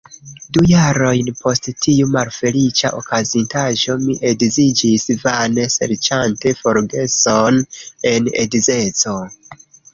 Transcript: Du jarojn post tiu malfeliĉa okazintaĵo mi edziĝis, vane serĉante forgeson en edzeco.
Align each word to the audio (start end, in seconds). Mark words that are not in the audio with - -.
Du 0.55 0.61
jarojn 0.69 1.27
post 1.41 1.69
tiu 1.85 2.07
malfeliĉa 2.15 2.91
okazintaĵo 3.01 3.99
mi 4.07 4.17
edziĝis, 4.31 5.07
vane 5.27 5.69
serĉante 5.77 6.57
forgeson 6.65 7.63
en 8.17 8.35
edzeco. 8.47 9.19